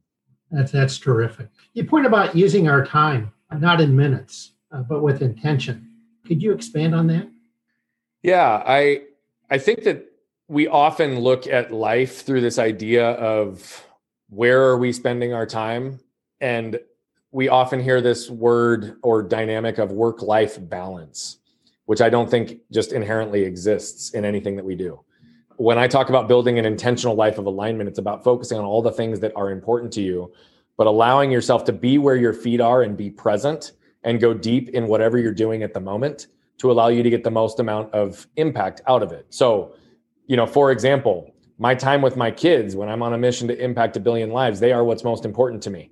That's 0.50 0.72
that's 0.72 0.98
terrific. 0.98 1.48
You 1.74 1.84
point 1.84 2.06
about 2.06 2.36
using 2.36 2.68
our 2.68 2.84
time, 2.84 3.32
not 3.58 3.80
in 3.80 3.96
minutes, 3.96 4.52
uh, 4.70 4.82
but 4.82 5.02
with 5.02 5.22
intention. 5.22 5.88
Could 6.26 6.42
you 6.42 6.52
expand 6.52 6.94
on 6.94 7.06
that? 7.08 7.28
Yeah, 8.22 8.62
I 8.66 9.02
I 9.50 9.58
think 9.58 9.84
that 9.84 10.06
we 10.48 10.68
often 10.68 11.20
look 11.20 11.46
at 11.46 11.72
life 11.72 12.24
through 12.24 12.42
this 12.42 12.58
idea 12.58 13.12
of 13.12 13.86
where 14.28 14.62
are 14.64 14.76
we 14.76 14.92
spending 14.92 15.32
our 15.32 15.46
time 15.46 16.00
and 16.40 16.78
we 17.32 17.48
often 17.48 17.80
hear 17.80 18.00
this 18.00 18.30
word 18.30 18.96
or 19.02 19.22
dynamic 19.22 19.78
of 19.78 19.90
work 19.90 20.22
life 20.22 20.58
balance 20.68 21.38
which 21.86 22.00
i 22.00 22.08
don't 22.08 22.30
think 22.30 22.60
just 22.70 22.92
inherently 22.92 23.42
exists 23.42 24.10
in 24.10 24.24
anything 24.24 24.56
that 24.56 24.64
we 24.64 24.74
do 24.74 25.02
when 25.56 25.78
I 25.78 25.86
talk 25.86 26.08
about 26.08 26.26
building 26.26 26.58
an 26.58 26.64
intentional 26.64 27.14
life 27.14 27.38
of 27.38 27.46
alignment, 27.46 27.88
it's 27.88 27.98
about 27.98 28.24
focusing 28.24 28.58
on 28.58 28.64
all 28.64 28.82
the 28.82 28.90
things 28.90 29.20
that 29.20 29.32
are 29.36 29.50
important 29.50 29.92
to 29.92 30.02
you, 30.02 30.32
but 30.76 30.86
allowing 30.86 31.30
yourself 31.30 31.64
to 31.64 31.72
be 31.72 31.98
where 31.98 32.16
your 32.16 32.32
feet 32.32 32.60
are 32.60 32.82
and 32.82 32.96
be 32.96 33.10
present 33.10 33.72
and 34.02 34.20
go 34.20 34.34
deep 34.34 34.70
in 34.70 34.88
whatever 34.88 35.18
you're 35.18 35.32
doing 35.32 35.62
at 35.62 35.74
the 35.74 35.80
moment 35.80 36.26
to 36.58 36.70
allow 36.70 36.88
you 36.88 37.02
to 37.02 37.10
get 37.10 37.22
the 37.22 37.30
most 37.30 37.60
amount 37.60 37.92
of 37.94 38.26
impact 38.36 38.80
out 38.88 39.02
of 39.02 39.12
it. 39.12 39.26
So, 39.30 39.76
you 40.26 40.36
know, 40.36 40.46
for 40.46 40.72
example, 40.72 41.32
my 41.58 41.74
time 41.74 42.02
with 42.02 42.16
my 42.16 42.30
kids 42.30 42.74
when 42.74 42.88
I'm 42.88 43.02
on 43.02 43.12
a 43.12 43.18
mission 43.18 43.46
to 43.48 43.56
impact 43.64 43.96
a 43.96 44.00
billion 44.00 44.30
lives, 44.30 44.58
they 44.58 44.72
are 44.72 44.82
what's 44.82 45.04
most 45.04 45.24
important 45.24 45.62
to 45.62 45.70
me. 45.70 45.90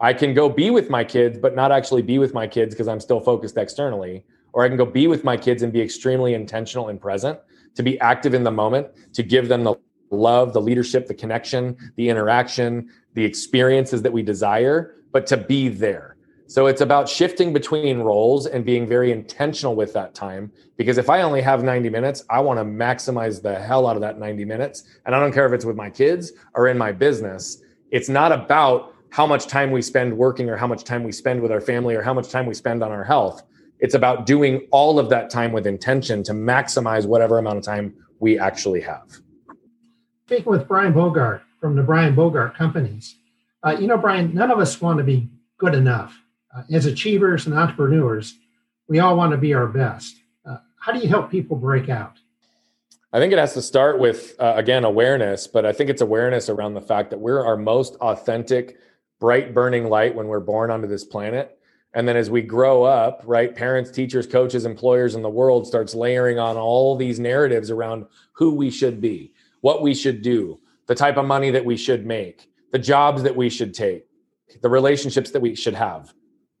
I 0.00 0.12
can 0.12 0.34
go 0.34 0.48
be 0.48 0.70
with 0.70 0.90
my 0.90 1.04
kids, 1.04 1.38
but 1.38 1.54
not 1.54 1.72
actually 1.72 2.02
be 2.02 2.18
with 2.18 2.34
my 2.34 2.46
kids 2.46 2.74
because 2.74 2.88
I'm 2.88 3.00
still 3.00 3.20
focused 3.20 3.56
externally. 3.56 4.24
Or 4.52 4.64
I 4.64 4.68
can 4.68 4.76
go 4.76 4.86
be 4.86 5.06
with 5.06 5.24
my 5.24 5.36
kids 5.36 5.62
and 5.62 5.72
be 5.72 5.80
extremely 5.80 6.34
intentional 6.34 6.88
and 6.88 7.00
present 7.00 7.38
to 7.74 7.82
be 7.82 8.00
active 8.00 8.34
in 8.34 8.42
the 8.42 8.50
moment, 8.50 8.88
to 9.12 9.22
give 9.22 9.48
them 9.48 9.64
the 9.64 9.74
love, 10.10 10.52
the 10.52 10.60
leadership, 10.60 11.06
the 11.06 11.14
connection, 11.14 11.76
the 11.96 12.08
interaction, 12.08 12.90
the 13.14 13.24
experiences 13.24 14.02
that 14.02 14.12
we 14.12 14.22
desire, 14.22 14.94
but 15.12 15.26
to 15.26 15.36
be 15.36 15.68
there. 15.68 16.16
So 16.48 16.66
it's 16.66 16.80
about 16.80 17.08
shifting 17.08 17.52
between 17.52 17.98
roles 17.98 18.46
and 18.46 18.64
being 18.64 18.86
very 18.86 19.10
intentional 19.10 19.74
with 19.74 19.92
that 19.94 20.14
time. 20.14 20.52
Because 20.76 20.96
if 20.96 21.10
I 21.10 21.22
only 21.22 21.40
have 21.40 21.64
90 21.64 21.90
minutes, 21.90 22.24
I 22.30 22.40
want 22.40 22.60
to 22.60 22.64
maximize 22.64 23.42
the 23.42 23.58
hell 23.58 23.86
out 23.86 23.96
of 23.96 24.02
that 24.02 24.18
90 24.18 24.44
minutes. 24.44 24.84
And 25.04 25.14
I 25.14 25.20
don't 25.20 25.32
care 25.32 25.46
if 25.46 25.52
it's 25.52 25.64
with 25.64 25.76
my 25.76 25.90
kids 25.90 26.32
or 26.54 26.68
in 26.68 26.78
my 26.78 26.92
business. 26.92 27.62
It's 27.90 28.08
not 28.08 28.30
about 28.30 28.94
how 29.16 29.26
much 29.26 29.46
time 29.46 29.70
we 29.70 29.80
spend 29.80 30.14
working 30.14 30.50
or 30.50 30.58
how 30.58 30.66
much 30.66 30.84
time 30.84 31.02
we 31.02 31.10
spend 31.10 31.40
with 31.40 31.50
our 31.50 31.62
family 31.62 31.94
or 31.94 32.02
how 32.02 32.12
much 32.12 32.28
time 32.28 32.44
we 32.44 32.52
spend 32.52 32.82
on 32.82 32.92
our 32.92 33.02
health. 33.02 33.44
It's 33.78 33.94
about 33.94 34.26
doing 34.26 34.68
all 34.70 34.98
of 34.98 35.08
that 35.08 35.30
time 35.30 35.52
with 35.52 35.66
intention 35.66 36.22
to 36.24 36.32
maximize 36.32 37.06
whatever 37.06 37.38
amount 37.38 37.56
of 37.56 37.64
time 37.64 37.94
we 38.20 38.38
actually 38.38 38.82
have. 38.82 39.18
Speaking 40.26 40.52
with 40.52 40.68
Brian 40.68 40.92
Bogert 40.92 41.40
from 41.62 41.76
the 41.76 41.82
Brian 41.82 42.14
Bogert 42.14 42.54
Companies, 42.56 43.16
uh, 43.64 43.74
you 43.80 43.86
know, 43.86 43.96
Brian, 43.96 44.34
none 44.34 44.50
of 44.50 44.58
us 44.58 44.82
want 44.82 44.98
to 44.98 45.04
be 45.04 45.30
good 45.56 45.74
enough. 45.74 46.20
Uh, 46.54 46.64
as 46.70 46.84
achievers 46.84 47.46
and 47.46 47.54
entrepreneurs, 47.54 48.34
we 48.86 48.98
all 48.98 49.16
want 49.16 49.30
to 49.30 49.38
be 49.38 49.54
our 49.54 49.66
best. 49.66 50.14
Uh, 50.44 50.58
how 50.78 50.92
do 50.92 50.98
you 50.98 51.08
help 51.08 51.30
people 51.30 51.56
break 51.56 51.88
out? 51.88 52.18
I 53.14 53.18
think 53.18 53.32
it 53.32 53.38
has 53.38 53.54
to 53.54 53.62
start 53.62 53.98
with, 53.98 54.34
uh, 54.38 54.52
again, 54.56 54.84
awareness, 54.84 55.46
but 55.46 55.64
I 55.64 55.72
think 55.72 55.88
it's 55.88 56.02
awareness 56.02 56.50
around 56.50 56.74
the 56.74 56.82
fact 56.82 57.08
that 57.08 57.18
we're 57.18 57.42
our 57.42 57.56
most 57.56 57.94
authentic, 57.96 58.76
bright, 59.18 59.54
burning 59.54 59.88
light 59.88 60.14
when 60.14 60.26
we're 60.26 60.40
born 60.40 60.70
onto 60.70 60.88
this 60.88 61.04
planet 61.04 61.58
and 61.94 62.06
then 62.06 62.16
as 62.16 62.30
we 62.30 62.42
grow 62.42 62.82
up 62.82 63.22
right 63.24 63.54
parents 63.54 63.90
teachers 63.90 64.26
coaches 64.26 64.64
employers 64.64 65.14
in 65.14 65.22
the 65.22 65.30
world 65.30 65.66
starts 65.66 65.94
layering 65.94 66.38
on 66.38 66.56
all 66.56 66.96
these 66.96 67.18
narratives 67.18 67.70
around 67.70 68.06
who 68.32 68.54
we 68.54 68.70
should 68.70 69.00
be 69.00 69.32
what 69.60 69.82
we 69.82 69.94
should 69.94 70.22
do 70.22 70.60
the 70.86 70.94
type 70.94 71.16
of 71.16 71.24
money 71.24 71.50
that 71.50 71.64
we 71.64 71.76
should 71.76 72.04
make 72.06 72.48
the 72.72 72.78
jobs 72.78 73.22
that 73.22 73.34
we 73.34 73.48
should 73.48 73.72
take 73.72 74.06
the 74.62 74.68
relationships 74.68 75.30
that 75.30 75.40
we 75.40 75.54
should 75.54 75.74
have 75.74 76.12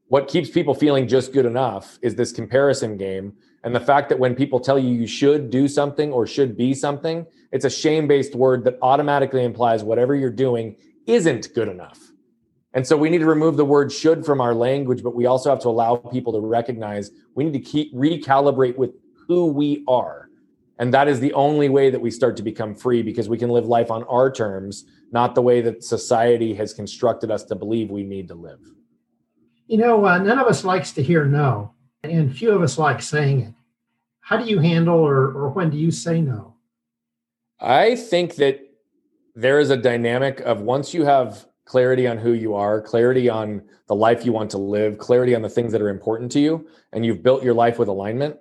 what 0.08 0.28
keeps 0.28 0.48
people 0.48 0.74
feeling 0.74 1.06
just 1.08 1.32
good 1.32 1.46
enough 1.46 1.98
is 2.00 2.14
this 2.14 2.32
comparison 2.32 2.96
game 2.96 3.32
And 3.66 3.74
the 3.74 3.80
fact 3.80 4.08
that 4.10 4.18
when 4.20 4.36
people 4.36 4.60
tell 4.60 4.78
you 4.78 4.90
you 4.90 5.08
should 5.08 5.50
do 5.50 5.66
something 5.66 6.12
or 6.12 6.24
should 6.24 6.56
be 6.56 6.72
something, 6.72 7.26
it's 7.50 7.64
a 7.64 7.70
shame 7.70 8.06
based 8.06 8.36
word 8.36 8.62
that 8.62 8.78
automatically 8.80 9.42
implies 9.42 9.82
whatever 9.82 10.14
you're 10.14 10.30
doing 10.30 10.76
isn't 11.08 11.52
good 11.52 11.66
enough. 11.66 12.12
And 12.72 12.86
so 12.86 12.96
we 12.96 13.08
need 13.08 13.18
to 13.18 13.26
remove 13.26 13.56
the 13.56 13.64
word 13.64 13.90
should 13.90 14.26
from 14.26 14.40
our 14.40 14.54
language, 14.54 15.02
but 15.02 15.14
we 15.14 15.26
also 15.26 15.50
have 15.50 15.60
to 15.60 15.68
allow 15.68 15.96
people 15.96 16.32
to 16.32 16.40
recognize 16.40 17.10
we 17.34 17.44
need 17.44 17.52
to 17.52 17.60
keep 17.60 17.94
recalibrate 17.94 18.76
with 18.76 18.92
who 19.26 19.46
we 19.46 19.84
are. 19.88 20.28
And 20.78 20.92
that 20.92 21.08
is 21.08 21.20
the 21.20 21.32
only 21.32 21.68
way 21.68 21.90
that 21.90 22.00
we 22.00 22.10
start 22.10 22.36
to 22.36 22.42
become 22.42 22.74
free 22.74 23.02
because 23.02 23.28
we 23.28 23.38
can 23.38 23.48
live 23.48 23.66
life 23.66 23.90
on 23.90 24.04
our 24.04 24.30
terms, 24.30 24.84
not 25.10 25.34
the 25.34 25.42
way 25.42 25.62
that 25.62 25.82
society 25.82 26.54
has 26.54 26.74
constructed 26.74 27.30
us 27.30 27.44
to 27.44 27.54
believe 27.54 27.90
we 27.90 28.02
need 28.02 28.28
to 28.28 28.34
live. 28.34 28.60
You 29.66 29.78
know, 29.78 30.04
uh, 30.04 30.18
none 30.18 30.38
of 30.38 30.46
us 30.46 30.64
likes 30.64 30.92
to 30.92 31.02
hear 31.02 31.24
no, 31.24 31.72
and 32.02 32.36
few 32.36 32.50
of 32.50 32.62
us 32.62 32.78
like 32.78 33.00
saying 33.00 33.40
it. 33.40 33.54
How 34.20 34.36
do 34.36 34.44
you 34.44 34.58
handle 34.58 34.98
or, 34.98 35.32
or 35.32 35.48
when 35.50 35.70
do 35.70 35.76
you 35.76 35.90
say 35.90 36.20
no? 36.20 36.56
I 37.58 37.96
think 37.96 38.36
that 38.36 38.60
there 39.34 39.58
is 39.58 39.70
a 39.70 39.76
dynamic 39.76 40.40
of 40.40 40.60
once 40.60 40.92
you 40.92 41.04
have 41.04 41.46
clarity 41.66 42.06
on 42.06 42.16
who 42.16 42.32
you 42.32 42.54
are, 42.54 42.80
clarity 42.80 43.28
on 43.28 43.60
the 43.88 43.94
life 43.94 44.24
you 44.24 44.32
want 44.32 44.50
to 44.52 44.58
live, 44.58 44.96
clarity 44.96 45.34
on 45.34 45.42
the 45.42 45.48
things 45.48 45.72
that 45.72 45.82
are 45.82 45.90
important 45.90 46.32
to 46.32 46.40
you, 46.40 46.66
and 46.92 47.04
you've 47.04 47.22
built 47.22 47.42
your 47.42 47.52
life 47.52 47.78
with 47.78 47.88
alignment, 47.88 48.36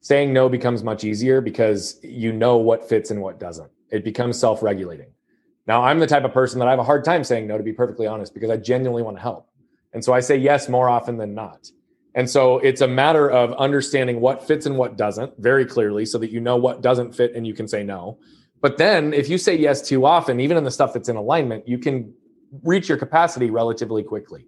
saying 0.00 0.32
no 0.32 0.48
becomes 0.48 0.82
much 0.84 1.04
easier 1.04 1.40
because 1.40 1.98
you 2.02 2.32
know 2.32 2.58
what 2.58 2.86
fits 2.86 3.10
and 3.10 3.22
what 3.22 3.40
doesn't. 3.40 3.70
It 3.90 4.04
becomes 4.04 4.38
self 4.38 4.62
regulating. 4.62 5.12
Now, 5.66 5.82
I'm 5.82 5.98
the 5.98 6.06
type 6.06 6.24
of 6.24 6.32
person 6.32 6.58
that 6.58 6.68
I 6.68 6.72
have 6.72 6.80
a 6.80 6.84
hard 6.84 7.04
time 7.04 7.24
saying 7.24 7.46
no, 7.46 7.56
to 7.56 7.64
be 7.64 7.72
perfectly 7.72 8.06
honest, 8.06 8.34
because 8.34 8.50
I 8.50 8.58
genuinely 8.58 9.02
want 9.02 9.16
to 9.16 9.22
help. 9.22 9.48
And 9.94 10.04
so 10.04 10.12
I 10.12 10.20
say 10.20 10.36
yes 10.36 10.68
more 10.68 10.88
often 10.88 11.16
than 11.16 11.34
not. 11.34 11.70
And 12.16 12.28
so 12.28 12.58
it's 12.58 12.80
a 12.80 12.88
matter 12.88 13.30
of 13.30 13.52
understanding 13.54 14.20
what 14.20 14.46
fits 14.46 14.66
and 14.66 14.76
what 14.76 14.96
doesn't 14.96 15.32
very 15.38 15.64
clearly 15.64 16.04
so 16.04 16.18
that 16.18 16.30
you 16.30 16.40
know 16.40 16.56
what 16.56 16.82
doesn't 16.82 17.14
fit 17.14 17.34
and 17.34 17.46
you 17.46 17.54
can 17.54 17.66
say 17.66 17.82
no. 17.82 18.18
But 18.60 18.78
then 18.78 19.12
if 19.12 19.28
you 19.28 19.38
say 19.38 19.56
yes 19.56 19.80
too 19.80 20.04
often, 20.04 20.40
even 20.40 20.56
in 20.56 20.64
the 20.64 20.70
stuff 20.70 20.92
that's 20.92 21.08
in 21.08 21.16
alignment, 21.16 21.66
you 21.66 21.78
can 21.78 22.14
reach 22.62 22.88
your 22.88 22.98
capacity 22.98 23.50
relatively 23.50 24.02
quickly. 24.02 24.46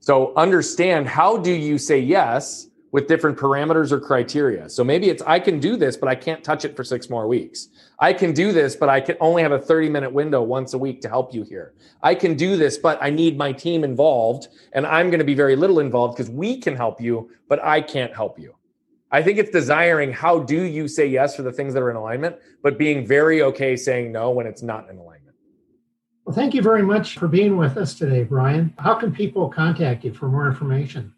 So 0.00 0.34
understand 0.36 1.06
how 1.08 1.36
do 1.36 1.52
you 1.52 1.78
say 1.78 1.98
yes 1.98 2.68
with 2.94 3.08
different 3.08 3.36
parameters 3.36 3.90
or 3.90 3.98
criteria. 3.98 4.70
So 4.70 4.84
maybe 4.84 5.08
it's 5.08 5.20
I 5.26 5.40
can 5.40 5.58
do 5.58 5.76
this, 5.76 5.96
but 5.96 6.08
I 6.08 6.14
can't 6.14 6.44
touch 6.44 6.64
it 6.64 6.76
for 6.76 6.84
six 6.84 7.10
more 7.10 7.26
weeks. 7.26 7.66
I 7.98 8.12
can 8.12 8.32
do 8.32 8.52
this, 8.52 8.76
but 8.76 8.88
I 8.88 9.00
can 9.00 9.16
only 9.18 9.42
have 9.42 9.50
a 9.50 9.58
30 9.58 9.88
minute 9.88 10.12
window 10.12 10.42
once 10.42 10.74
a 10.74 10.78
week 10.78 11.00
to 11.00 11.08
help 11.08 11.34
you 11.34 11.42
here. 11.42 11.74
I 12.04 12.14
can 12.14 12.36
do 12.36 12.56
this, 12.56 12.78
but 12.78 12.96
I 13.02 13.10
need 13.10 13.36
my 13.36 13.50
team 13.50 13.82
involved 13.82 14.46
and 14.74 14.86
I'm 14.86 15.10
going 15.10 15.18
to 15.18 15.24
be 15.24 15.34
very 15.34 15.56
little 15.56 15.80
involved 15.80 16.16
because 16.16 16.30
we 16.30 16.60
can 16.60 16.76
help 16.76 17.00
you, 17.00 17.30
but 17.48 17.60
I 17.64 17.80
can't 17.80 18.14
help 18.14 18.38
you. 18.38 18.54
I 19.10 19.22
think 19.22 19.38
it's 19.38 19.50
desiring 19.50 20.12
how 20.12 20.38
do 20.38 20.62
you 20.62 20.86
say 20.86 21.06
yes 21.06 21.34
for 21.34 21.42
the 21.42 21.52
things 21.52 21.74
that 21.74 21.82
are 21.82 21.90
in 21.90 21.96
alignment, 21.96 22.36
but 22.62 22.78
being 22.78 23.04
very 23.04 23.42
okay 23.42 23.76
saying 23.76 24.12
no 24.12 24.30
when 24.30 24.46
it's 24.46 24.62
not 24.62 24.88
in 24.88 24.98
alignment. 24.98 25.13
Well, 26.24 26.34
thank 26.34 26.54
you 26.54 26.62
very 26.62 26.82
much 26.82 27.18
for 27.18 27.28
being 27.28 27.58
with 27.58 27.76
us 27.76 27.92
today, 27.94 28.22
Brian. 28.22 28.72
How 28.78 28.94
can 28.94 29.12
people 29.12 29.50
contact 29.50 30.04
you 30.04 30.14
for 30.14 30.28
more 30.28 30.46
information? 30.46 31.12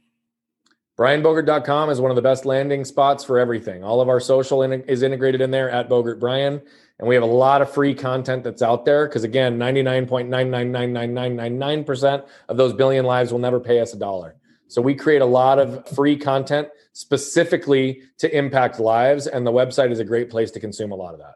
BrianBogert.com 0.98 1.90
is 1.90 2.00
one 2.00 2.10
of 2.10 2.16
the 2.16 2.22
best 2.22 2.44
landing 2.44 2.84
spots 2.84 3.22
for 3.22 3.38
everything. 3.38 3.84
All 3.84 4.00
of 4.00 4.08
our 4.08 4.18
social 4.18 4.62
in, 4.62 4.82
is 4.84 5.02
integrated 5.02 5.40
in 5.40 5.52
there 5.52 5.70
at 5.70 5.88
Bogert 5.88 6.18
Brian. 6.18 6.60
And 6.98 7.06
we 7.06 7.14
have 7.14 7.22
a 7.22 7.26
lot 7.26 7.62
of 7.62 7.70
free 7.70 7.94
content 7.94 8.42
that's 8.42 8.62
out 8.62 8.86
there 8.86 9.06
because, 9.06 9.22
again, 9.22 9.58
99.9999999% 9.58 12.26
of 12.48 12.56
those 12.56 12.72
billion 12.72 13.04
lives 13.04 13.30
will 13.30 13.38
never 13.38 13.60
pay 13.60 13.78
us 13.80 13.92
a 13.92 13.98
dollar. 13.98 14.34
So 14.68 14.82
we 14.82 14.94
create 14.94 15.22
a 15.22 15.26
lot 15.26 15.60
of 15.60 15.86
free 15.90 16.16
content 16.16 16.68
specifically 16.94 18.02
to 18.18 18.36
impact 18.36 18.80
lives. 18.80 19.28
And 19.28 19.46
the 19.46 19.52
website 19.52 19.92
is 19.92 20.00
a 20.00 20.04
great 20.04 20.30
place 20.30 20.50
to 20.52 20.60
consume 20.60 20.90
a 20.90 20.96
lot 20.96 21.12
of 21.12 21.20
that. 21.20 21.34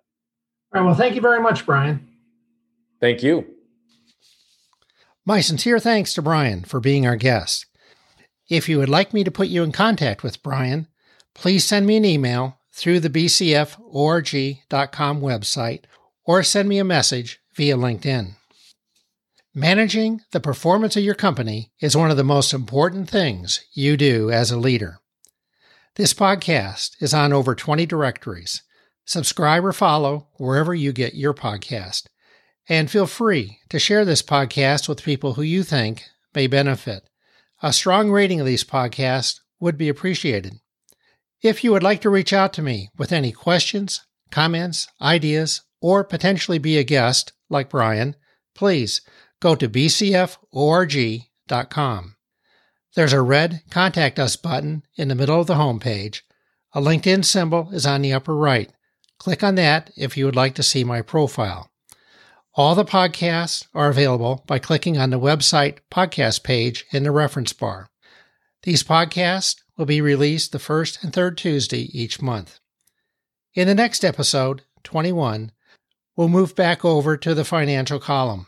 All 0.74 0.80
right. 0.80 0.86
Well, 0.86 0.94
thank 0.94 1.14
you 1.14 1.20
very 1.20 1.40
much, 1.40 1.66
Brian. 1.66 2.08
Thank 2.98 3.22
you. 3.22 3.59
My 5.30 5.40
sincere 5.40 5.78
thanks 5.78 6.12
to 6.14 6.22
Brian 6.22 6.64
for 6.64 6.80
being 6.80 7.06
our 7.06 7.14
guest. 7.14 7.66
If 8.48 8.68
you 8.68 8.78
would 8.78 8.88
like 8.88 9.14
me 9.14 9.22
to 9.22 9.30
put 9.30 9.46
you 9.46 9.62
in 9.62 9.70
contact 9.70 10.24
with 10.24 10.42
Brian, 10.42 10.88
please 11.36 11.64
send 11.64 11.86
me 11.86 11.96
an 11.96 12.04
email 12.04 12.58
through 12.72 12.98
the 12.98 13.10
bcforg.com 13.10 13.60
website 15.20 15.84
or 16.24 16.42
send 16.42 16.68
me 16.68 16.80
a 16.80 16.84
message 16.84 17.38
via 17.54 17.76
LinkedIn. 17.76 18.32
Managing 19.54 20.20
the 20.32 20.40
performance 20.40 20.96
of 20.96 21.04
your 21.04 21.14
company 21.14 21.70
is 21.80 21.96
one 21.96 22.10
of 22.10 22.16
the 22.16 22.24
most 22.24 22.52
important 22.52 23.08
things 23.08 23.64
you 23.72 23.96
do 23.96 24.32
as 24.32 24.50
a 24.50 24.58
leader. 24.58 24.98
This 25.94 26.12
podcast 26.12 26.96
is 27.00 27.14
on 27.14 27.32
over 27.32 27.54
20 27.54 27.86
directories. 27.86 28.64
Subscribe 29.04 29.64
or 29.64 29.72
follow 29.72 30.26
wherever 30.38 30.74
you 30.74 30.92
get 30.92 31.14
your 31.14 31.34
podcast. 31.34 32.08
And 32.68 32.90
feel 32.90 33.06
free 33.06 33.58
to 33.68 33.78
share 33.78 34.04
this 34.04 34.22
podcast 34.22 34.88
with 34.88 35.02
people 35.02 35.34
who 35.34 35.42
you 35.42 35.62
think 35.62 36.04
may 36.34 36.46
benefit. 36.46 37.08
A 37.62 37.72
strong 37.72 38.10
rating 38.10 38.40
of 38.40 38.46
these 38.46 38.64
podcasts 38.64 39.40
would 39.58 39.76
be 39.76 39.88
appreciated. 39.88 40.54
If 41.42 41.64
you 41.64 41.72
would 41.72 41.82
like 41.82 42.00
to 42.02 42.10
reach 42.10 42.32
out 42.32 42.52
to 42.54 42.62
me 42.62 42.90
with 42.96 43.12
any 43.12 43.32
questions, 43.32 44.00
comments, 44.30 44.88
ideas, 45.00 45.62
or 45.80 46.04
potentially 46.04 46.58
be 46.58 46.78
a 46.78 46.84
guest 46.84 47.32
like 47.48 47.70
Brian, 47.70 48.14
please 48.54 49.00
go 49.40 49.54
to 49.54 49.68
bcforg.com. 49.68 51.26
There's 52.94 53.12
a 53.12 53.22
red 53.22 53.62
Contact 53.70 54.18
Us 54.18 54.36
button 54.36 54.82
in 54.96 55.08
the 55.08 55.14
middle 55.14 55.40
of 55.40 55.46
the 55.46 55.54
homepage. 55.54 56.22
A 56.74 56.80
LinkedIn 56.80 57.24
symbol 57.24 57.70
is 57.72 57.86
on 57.86 58.02
the 58.02 58.12
upper 58.12 58.36
right. 58.36 58.70
Click 59.18 59.42
on 59.42 59.54
that 59.56 59.90
if 59.96 60.16
you 60.16 60.24
would 60.24 60.36
like 60.36 60.54
to 60.56 60.62
see 60.62 60.84
my 60.84 61.02
profile. 61.02 61.69
All 62.54 62.74
the 62.74 62.84
podcasts 62.84 63.66
are 63.74 63.88
available 63.88 64.42
by 64.46 64.58
clicking 64.58 64.98
on 64.98 65.10
the 65.10 65.20
website 65.20 65.78
podcast 65.90 66.42
page 66.42 66.84
in 66.90 67.04
the 67.04 67.12
reference 67.12 67.52
bar. 67.52 67.88
These 68.64 68.82
podcasts 68.82 69.56
will 69.76 69.86
be 69.86 70.00
released 70.00 70.50
the 70.50 70.58
first 70.58 71.02
and 71.02 71.12
third 71.12 71.38
Tuesday 71.38 71.82
each 71.96 72.20
month. 72.20 72.58
In 73.54 73.68
the 73.68 73.74
next 73.74 74.04
episode, 74.04 74.62
21, 74.82 75.52
we'll 76.16 76.28
move 76.28 76.56
back 76.56 76.84
over 76.84 77.16
to 77.16 77.34
the 77.34 77.44
financial 77.44 78.00
column. 78.00 78.46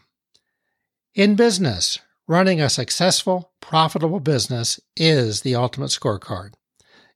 In 1.14 1.36
business, 1.36 2.00
running 2.26 2.60
a 2.60 2.68
successful, 2.68 3.52
profitable 3.60 4.20
business 4.20 4.80
is 4.96 5.42
the 5.42 5.54
ultimate 5.54 5.90
scorecard. 5.90 6.54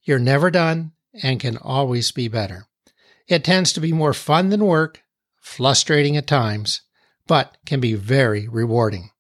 You're 0.05 0.21
never 0.21 0.53
done 0.53 0.93
and 1.21 1.41
can 1.41 1.57
always 1.57 2.13
be 2.13 2.29
better. 2.29 2.67
It 3.27 3.43
tends 3.43 3.73
to 3.73 3.81
be 3.81 3.93
more 3.93 4.15
fun 4.15 4.51
than 4.51 4.65
work 4.65 5.03
frustrating 5.47 6.17
at 6.17 6.27
times, 6.27 6.83
but 7.29 7.57
can 7.65 7.81
be 7.81 7.95
very 7.95 8.49
rewarding. 8.49 9.11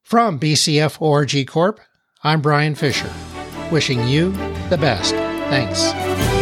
From 0.00 0.38
BCF 0.38 1.02
ORG 1.02 1.46
Corp, 1.46 1.80
I'm 2.22 2.40
Brian 2.40 2.76
Fisher, 2.76 3.12
wishing 3.70 4.06
you 4.06 4.30
the 4.70 4.78
best. 4.80 5.12
Thanks. 5.50 6.33